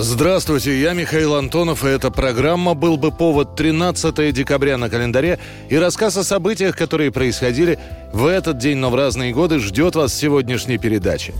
[0.00, 5.76] Здравствуйте, я Михаил Антонов, и эта программа «Был бы повод» 13 декабря на календаре и
[5.76, 7.80] рассказ о событиях, которые происходили
[8.12, 11.34] в этот день, но в разные годы, ждет вас в сегодняшней передаче.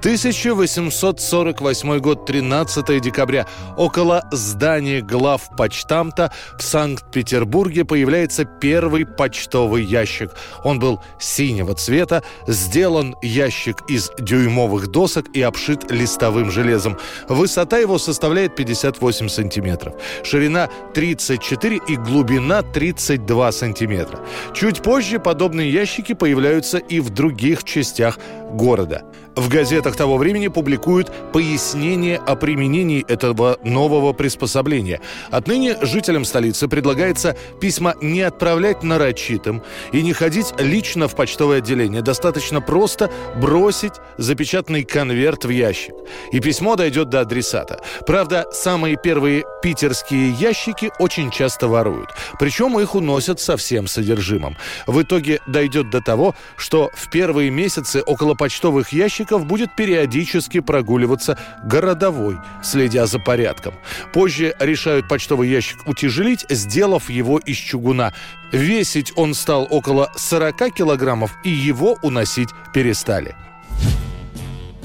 [0.00, 3.46] 1848 год, 13 декабря.
[3.76, 10.30] Около здания глав почтамта в Санкт-Петербурге появляется первый почтовый ящик.
[10.62, 16.96] Он был синего цвета, сделан ящик из дюймовых досок и обшит листовым железом.
[17.28, 19.94] Высота его составляет 58 сантиметров.
[20.22, 24.20] Ширина 34 и глубина 32 сантиметра.
[24.54, 28.18] Чуть позже подобные ящики появляются и в других частях
[28.52, 29.02] города.
[29.38, 35.00] В газетах того времени публикуют пояснение о применении этого нового приспособления.
[35.30, 42.02] Отныне жителям столицы предлагается письма не отправлять нарочитым и не ходить лично в почтовое отделение.
[42.02, 45.94] Достаточно просто бросить запечатанный конверт в ящик.
[46.32, 47.80] И письмо дойдет до адресата.
[48.08, 52.08] Правда, самые первые питерские ящики очень часто воруют.
[52.40, 54.56] Причем их уносят со всем содержимым.
[54.88, 61.38] В итоге дойдет до того, что в первые месяцы около почтовых ящиков будет периодически прогуливаться
[61.64, 63.74] городовой, следя за порядком.
[64.12, 68.14] Позже решают почтовый ящик утяжелить, сделав его из чугуна.
[68.52, 73.36] Весить он стал около 40 килограммов, и его уносить перестали.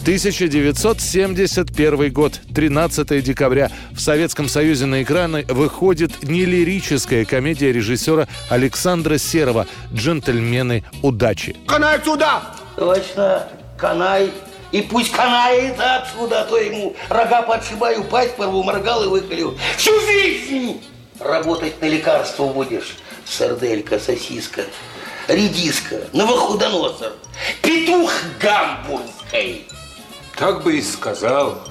[0.04, 3.72] 1971 год, 13 декабря.
[3.94, 11.56] В Советском Союзе на экраны выходит нелирическая комедия режиссера Александра Серова «Джентльмены удачи».
[11.68, 12.42] Канай отсюда!
[12.76, 14.32] Точно, канай.
[14.72, 19.56] И пусть канает отсюда, а то ему рога подшибаю, пасть порву, моргал и выколю.
[19.78, 20.84] Всю жизнь
[21.20, 22.98] работать на лекарство будешь.
[23.26, 24.64] Сарделька, сосиска,
[25.28, 27.14] редиска, новохудоносор,
[27.62, 29.68] петух гамбургский.
[30.36, 31.62] Так бы и сказал.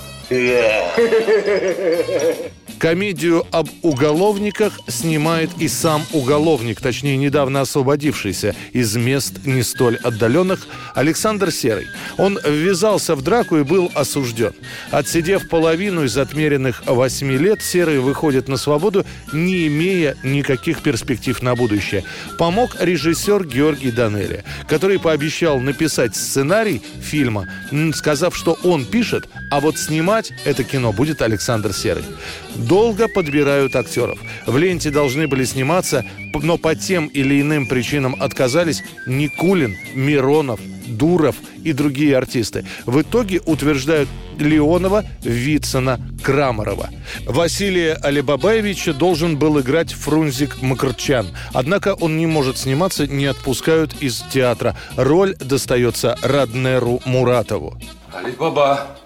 [2.83, 10.67] Комедию об уголовниках снимает и сам уголовник, точнее, недавно освободившийся из мест не столь отдаленных,
[10.93, 11.87] Александр Серый.
[12.19, 14.53] Он ввязался в драку и был осужден.
[14.91, 21.55] Отсидев половину из отмеренных 8 лет, Серый выходит на свободу, не имея никаких перспектив на
[21.55, 22.03] будущее.
[22.37, 27.47] Помог режиссер Георгий Данелли, который пообещал написать сценарий фильма,
[27.95, 32.03] сказав, что он пишет, а вот снимать это кино будет Александр Серый
[32.73, 34.19] долго подбирают актеров.
[34.47, 41.37] В ленте должны были сниматься, но по тем или иным причинам отказались Никулин, Миронов, Дуров
[41.63, 42.65] и другие артисты.
[42.87, 46.89] В итоге утверждают Леонова, Вицина, Крамарова.
[47.27, 51.27] Василия Алибабаевича должен был играть Фрунзик Макарчан.
[51.53, 54.79] Однако он не может сниматься, не отпускают из театра.
[54.97, 57.79] Роль достается Раднеру Муратову.
[58.15, 58.97] Али-Баба.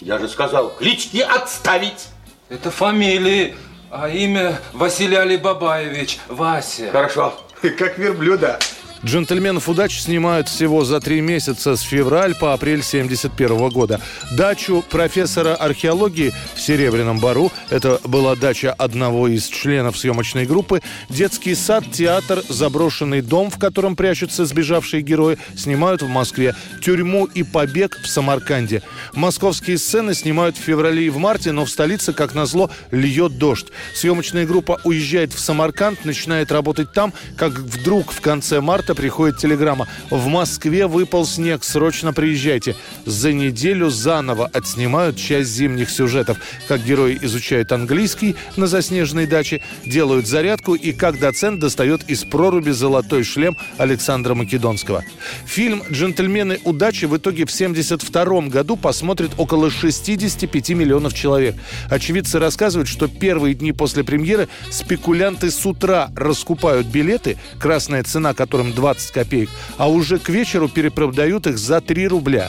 [0.00, 2.06] Я же сказал, клички отставить.
[2.48, 3.56] Это фамилии,
[3.90, 6.90] а имя Василий Алибабаевич, Вася.
[6.92, 7.34] Хорошо,
[7.78, 8.60] как верблюда.
[9.04, 14.00] «Джентльменов удачи» снимают всего за три месяца с февраль по апрель 71 года.
[14.32, 21.54] Дачу профессора археологии в Серебряном Бару, это была дача одного из членов съемочной группы, детский
[21.54, 27.98] сад, театр, заброшенный дом, в котором прячутся сбежавшие герои, снимают в Москве, тюрьму и побег
[28.02, 28.82] в Самарканде.
[29.12, 33.68] Московские сцены снимают в феврале и в марте, но в столице, как назло, льет дождь.
[33.94, 39.88] Съемочная группа уезжает в Самарканд, начинает работать там, как вдруг в конце марта приходит телеграмма.
[40.10, 42.76] В Москве выпал снег, срочно приезжайте.
[43.04, 46.38] За неделю заново отснимают часть зимних сюжетов.
[46.68, 52.70] Как герои изучают английский на заснеженной даче, делают зарядку и как доцент достает из проруби
[52.70, 55.04] золотой шлем Александра Македонского.
[55.46, 61.56] Фильм «Джентльмены удачи» в итоге в 1972 году посмотрит около 65 миллионов человек.
[61.90, 68.72] Очевидцы рассказывают, что первые дни после премьеры спекулянты с утра раскупают билеты, красная цена которым
[68.76, 72.48] 20 копеек, а уже к вечеру перепродают их за 3 рубля.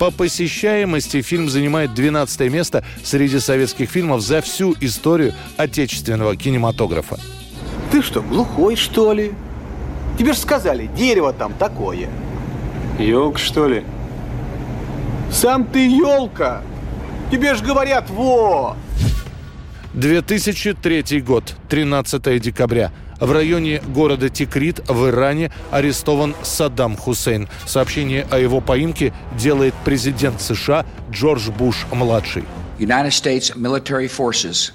[0.00, 7.18] По посещаемости фильм занимает 12 место среди советских фильмов за всю историю отечественного кинематографа.
[7.92, 9.32] Ты что, глухой, что ли?
[10.18, 12.08] Тебе же сказали, дерево там такое.
[12.98, 13.84] Елка, что ли?
[15.30, 16.62] Сам ты елка.
[17.30, 18.76] Тебе же говорят, во!
[19.96, 22.92] 2003 год, 13 декабря.
[23.18, 27.48] В районе города Тикрит в Иране арестован Саддам Хусейн.
[27.64, 32.44] Сообщение о его поимке делает президент США Джордж Буш-младший.
[32.78, 34.72] United States military forces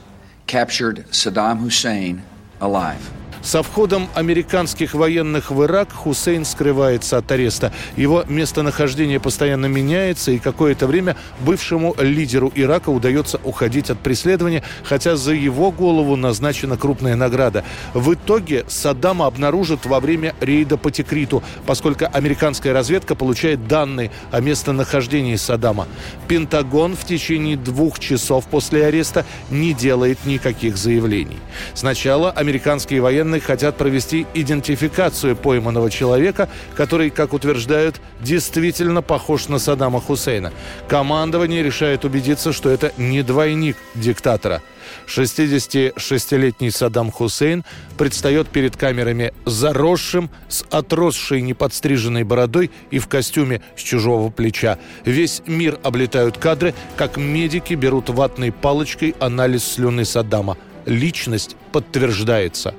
[0.48, 2.22] captured Saddam Hussein
[2.60, 3.21] alive.
[3.42, 7.74] Со входом американских военных в Ирак Хусейн скрывается от ареста.
[7.98, 15.16] Его местонахождение постоянно меняется, и какое-то время бывшему лидеру Ирака удается уходить от преследования, хотя
[15.16, 17.64] за его голову назначена крупная награда.
[17.96, 24.40] В итоге Саддама обнаружат во время рейда по Текриту, поскольку американская разведка получает данные о
[24.40, 25.88] местонахождении Саддама.
[26.28, 31.40] Пентагон в течение двух часов после ареста не делает никаких заявлений.
[31.74, 39.60] Сначала американские военные военные хотят провести идентификацию пойманного человека, который, как утверждают, действительно похож на
[39.60, 40.52] Саддама Хусейна.
[40.90, 44.62] Командование решает убедиться, что это не двойник диктатора.
[45.08, 47.64] 66-летний Саддам Хусейн
[47.98, 54.78] предстает перед камерами заросшим, с отросшей неподстриженной бородой и в костюме с чужого плеча.
[55.06, 62.74] Весь мир облетают кадры, как медики берут ватной палочкой анализ слюны Саддама– личность подтверждается.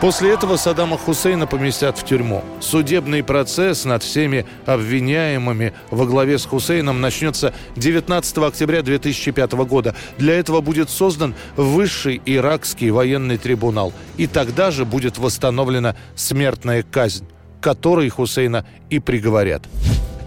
[0.00, 2.44] После этого Саддама Хусейна поместят в тюрьму.
[2.60, 9.96] Судебный процесс над всеми обвиняемыми во главе с Хусейном начнется 19 октября 2005 года.
[10.16, 13.92] Для этого будет создан высший иракский военный трибунал.
[14.16, 17.26] И тогда же будет восстановлена смертная казнь,
[17.60, 19.64] которой Хусейна и приговорят.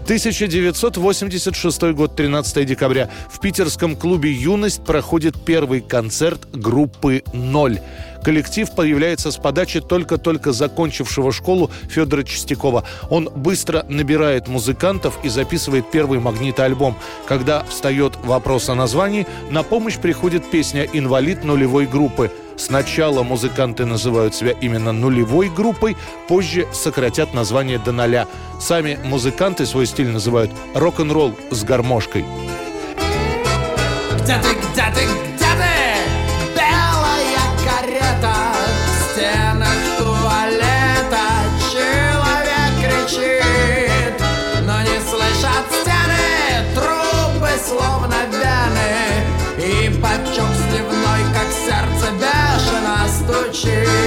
[0.04, 3.08] 1986 год, 13 декабря.
[3.30, 7.78] В питерском клубе «Юность» проходит первый концерт группы «Ноль».
[8.24, 12.84] Коллектив появляется с подачи только-только закончившего школу Федора Чистякова.
[13.10, 16.96] Он быстро набирает музыкантов и записывает первый магнитоальбом.
[17.26, 22.30] Когда встает вопрос о названии, на помощь приходит песня «Инвалид нулевой группы».
[22.56, 25.96] Сначала музыканты называют себя именно нулевой группой,
[26.28, 28.26] позже сократят название до ноля.
[28.60, 32.24] Сами музыканты свой стиль называют рок-н-ролл с гармошкой.
[34.22, 35.31] Где ты, где ты?
[53.62, 54.01] share.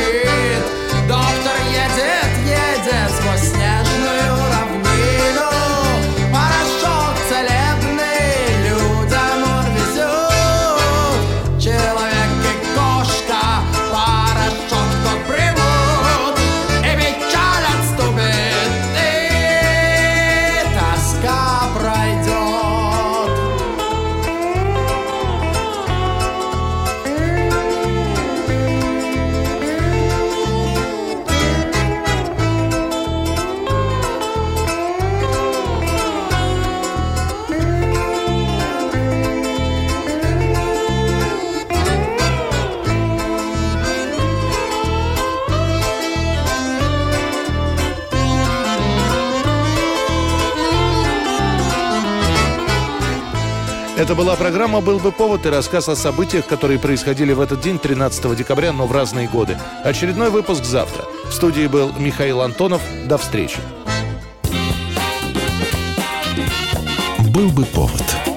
[54.06, 57.80] Это была программа «Был бы повод» и рассказ о событиях, которые происходили в этот день,
[57.80, 59.58] 13 декабря, но в разные годы.
[59.84, 61.06] Очередной выпуск завтра.
[61.28, 62.84] В студии был Михаил Антонов.
[63.08, 63.58] До встречи.
[67.34, 68.35] «Был бы повод»